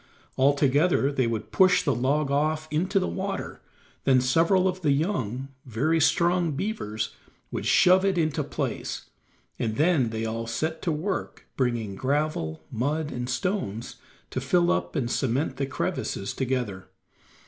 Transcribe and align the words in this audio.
Altogether 0.35 1.11
they 1.11 1.27
would 1.27 1.51
push 1.51 1.83
the 1.83 1.93
log 1.93 2.31
off 2.31 2.67
into 2.71 2.97
the 2.99 3.07
water, 3.07 3.61
then 4.03 4.19
several 4.19 4.67
of 4.67 4.81
the 4.81 4.93
young, 4.93 5.49
strong 5.99 6.53
beavers 6.53 7.15
would 7.51 7.67
shove 7.67 8.03
it 8.03 8.17
into 8.17 8.43
place, 8.43 9.11
and 9.59 9.75
then 9.75 10.09
they 10.09 10.25
all 10.25 10.47
set 10.47 10.81
to 10.81 10.91
work 10.91 11.45
bringing 11.55 11.93
gravel, 11.93 12.63
mud 12.71 13.11
and 13.11 13.29
stones 13.29 13.97
to 14.31 14.41
fill 14.41 14.71
up 14.71 14.95
and 14.95 15.11
cement 15.11 15.57
the 15.57 15.67
crevices 15.67 16.33
together. 16.33 16.87